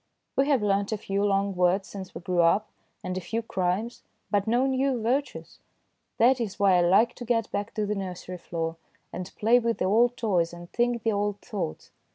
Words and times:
We 0.35 0.47
have 0.47 0.63
learnt 0.63 0.91
a 0.91 0.97
few 0.97 1.23
long 1.23 1.55
words 1.55 1.87
since 1.87 2.15
we 2.15 2.21
grew 2.21 2.41
up, 2.41 2.67
and 3.03 3.15
a 3.15 3.21
few 3.21 3.43
crimes, 3.43 4.01
but 4.31 4.47
no 4.47 4.65
new 4.65 4.99
virtues. 4.99 5.59
That 6.17 6.41
is 6.41 6.57
why 6.59 6.77
I 6.77 6.81
like 6.81 7.13
to 7.17 7.23
get 7.23 7.51
back 7.51 7.75
to 7.75 7.85
the 7.85 7.93
nursery 7.93 8.39
floor, 8.39 8.77
and 9.13 9.31
play 9.37 9.59
with 9.59 9.77
the 9.77 9.85
old 9.85 10.17
toys 10.17 10.53
and 10.53 10.71
think 10.71 11.03
the 11.03 11.11
old 11.11 11.39
thoughts. 11.41 11.91